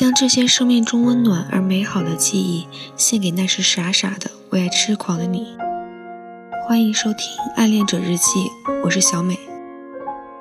[0.00, 2.66] 将这些生命中温暖而美好的记忆
[2.96, 5.54] 献给那时傻傻的为爱痴狂的你。
[6.66, 7.16] 欢迎收听
[7.54, 8.40] 《暗恋者日记》，
[8.82, 9.38] 我是小美。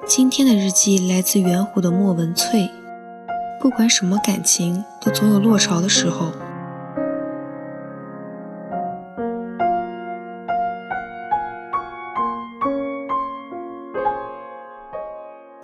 [0.06, 2.72] 今天的日记来自圆弧的莫文翠。
[3.60, 6.32] 不管什么感情，都总有落潮的时候。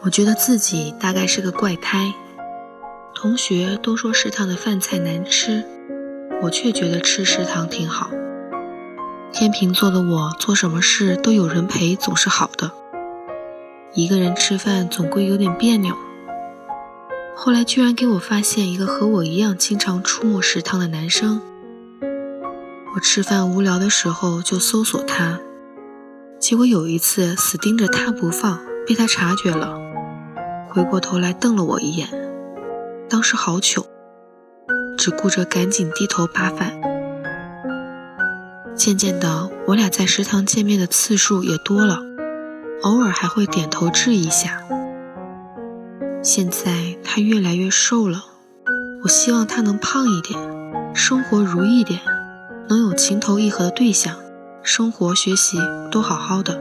[0.01, 2.13] 我觉得自己大概是个怪胎，
[3.25, 5.63] 同学都说食堂的饭菜难吃，
[6.43, 8.11] 我却觉得吃食堂挺好。
[9.33, 12.71] 天秤座的我，做什么事都有人陪，总是好的。
[13.95, 15.95] 一个人吃饭总归有点别扭。
[17.35, 21.41] 后来居然给我发现一个和我一样经常出没食堂的男生，
[22.93, 25.39] 我吃饭无聊的时候就搜索他，
[26.37, 29.75] 结果有一次死盯着他不放，被他察觉了。
[30.69, 32.07] 回过头来瞪了我一眼，
[33.07, 33.85] 当时好糗，
[34.97, 36.73] 只顾着赶紧低头扒饭。
[38.75, 41.99] 渐渐的，我俩在食堂见面的次数也多了，
[42.83, 44.61] 偶尔还会点头致意一下。
[46.21, 48.25] 现在他越来越瘦了，
[49.03, 50.39] 我希望他能胖一点，
[50.95, 52.01] 生活如意点，
[52.67, 54.15] 能有情投意合的对象，
[54.63, 55.57] 生活学习
[55.91, 56.59] 都好好的。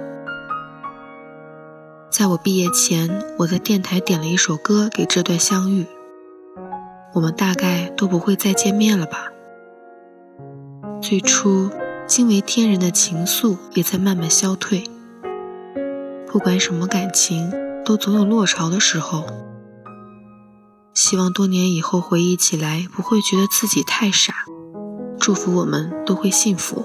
[2.11, 5.86] 在我毕业前，我在电台点了一首歌给这段相遇。
[7.14, 9.30] 我们大概都不会再见面了吧？
[11.00, 11.70] 最初
[12.08, 14.82] 惊为天人的情愫也在慢慢消退。
[16.26, 17.52] 不管什么感情，
[17.84, 19.24] 都总有落潮的时候。
[20.92, 24.34] 希望多年以后回忆起来，不会觉得自己太傻。
[25.20, 26.84] 祝福我们都会幸福。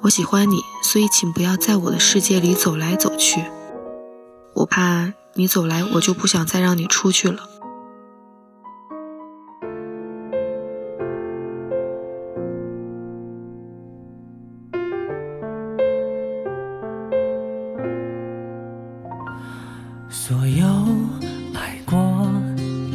[0.00, 3.44] 我喜欢你，所以请不要在我的世界里走来走去。
[4.54, 7.48] 我怕你走来，我就不想再让你出去了。
[20.08, 20.66] 所有
[21.54, 21.98] 爱过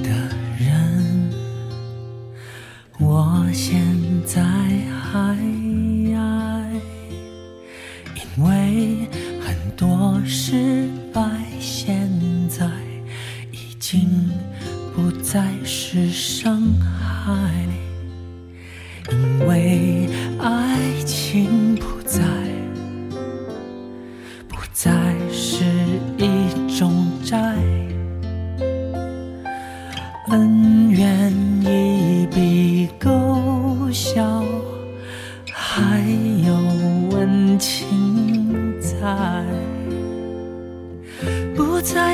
[0.04, 0.10] 的
[0.58, 1.32] 人，
[3.00, 3.82] 我现
[4.26, 5.57] 在还。
[13.90, 14.30] 经
[14.94, 17.42] 不再是伤害。
[19.10, 20.10] 因为
[20.42, 22.20] 爱情不再，
[24.50, 24.92] 不再
[25.32, 25.64] 是
[26.18, 27.56] 一种债，
[30.32, 31.32] 恩怨
[31.62, 34.44] 一笔勾销，
[35.50, 36.02] 还
[36.46, 36.54] 有
[37.16, 37.88] 温情。
[38.82, 39.46] 在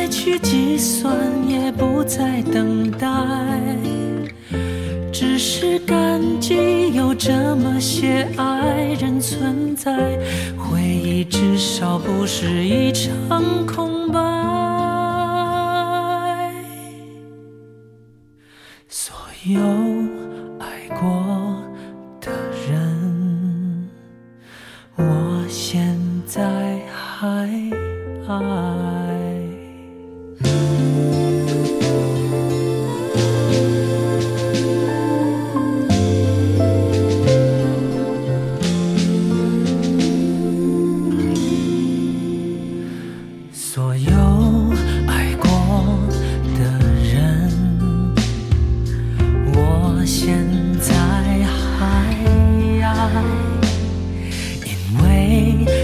[0.03, 1.15] 再去计算，
[1.47, 3.07] 也不再等待，
[5.13, 10.19] 只是感激有这么些爱人存在，
[10.57, 14.19] 回忆至少不是一场空白。
[18.89, 19.15] 所
[19.45, 19.61] 有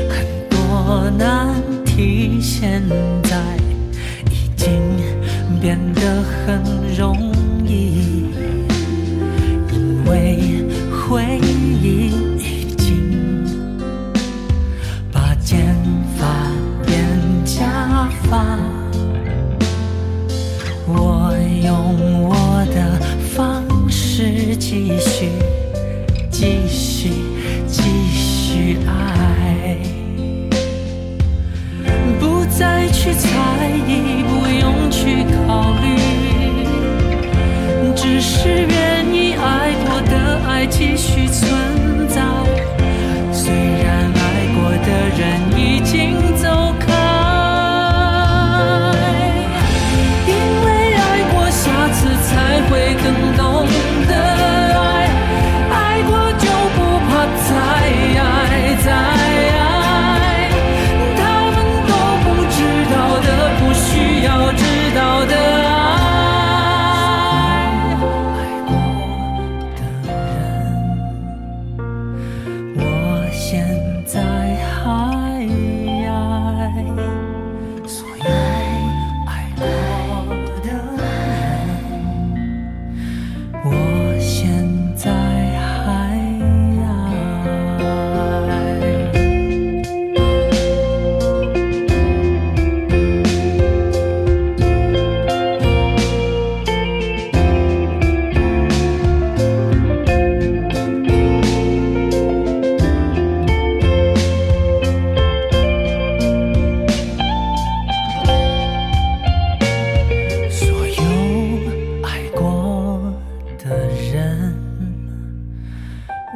[0.09, 2.81] 很多难题现
[3.23, 3.37] 在
[4.29, 4.81] 已经
[5.61, 6.61] 变得很
[6.97, 7.17] 容
[7.65, 8.25] 易，
[9.71, 12.87] 因为回忆已经
[15.11, 15.75] 把剪
[16.17, 16.25] 发
[16.85, 16.97] 变
[17.45, 18.57] 假发。
[20.91, 21.33] 我
[21.63, 22.33] 用我
[22.73, 22.77] 的
[23.35, 25.08] 方式继续，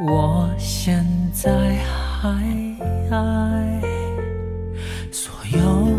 [0.00, 2.28] 我现在还
[3.10, 3.80] 爱
[5.12, 5.93] 所有